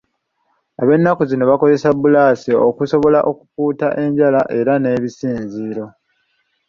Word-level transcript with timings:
Ab'ennaku 0.81 1.21
zino 1.29 1.43
bakozesa 1.51 1.87
bbulaasi 1.93 2.51
okusobola 2.69 3.19
okukuuta 3.29 3.87
enjala 4.03 4.41
era 4.59 4.73
n'ebisinziiro. 4.77 5.85